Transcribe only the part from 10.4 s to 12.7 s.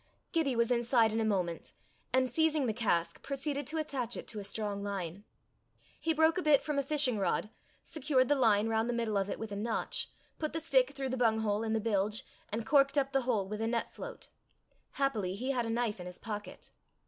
the stick through the bunghole in the bilge, and